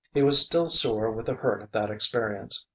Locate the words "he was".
0.15-0.43